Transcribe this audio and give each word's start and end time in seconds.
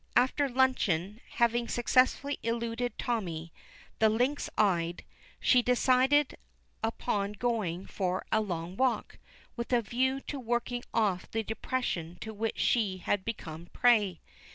After 0.15 0.49
luncheon, 0.49 1.21
having 1.33 1.67
successfully 1.67 2.39
eluded 2.41 2.97
Tommy, 2.97 3.53
the 3.99 4.09
lynx 4.09 4.49
eyed, 4.57 5.03
she 5.39 5.61
decides 5.61 6.33
upon 6.83 7.33
going 7.33 7.85
for 7.85 8.25
a 8.31 8.41
long 8.41 8.75
walk, 8.75 9.19
with 9.55 9.71
a 9.71 9.83
view 9.83 10.19
to 10.21 10.39
working 10.39 10.83
off 10.91 11.29
the 11.29 11.43
depression 11.43 12.17
to 12.21 12.33
which 12.33 12.57
she 12.57 12.97
has 12.97 13.19
become 13.19 13.67
prey. 13.73 14.21